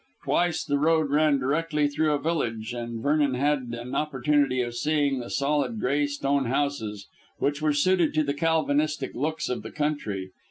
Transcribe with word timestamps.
Twice 0.23 0.63
the 0.63 0.79
road 0.79 1.11
ran 1.11 1.37
directly 1.37 1.87
through 1.87 2.11
a 2.11 2.17
village, 2.19 2.73
and 2.73 3.03
Vernon 3.03 3.35
had 3.35 3.59
an 3.79 3.93
opportunity 3.93 4.59
of 4.61 4.73
seeing 4.73 5.19
the 5.19 5.29
solid 5.29 5.79
grey 5.79 6.07
stone 6.07 6.45
houses, 6.45 7.07
which 7.37 7.61
were 7.61 7.71
suited 7.71 8.11
to 8.15 8.23
the 8.23 8.33
Calvinistic 8.33 9.13
looks 9.13 9.47
of 9.47 9.61
the 9.61 9.69
country. 9.71 10.31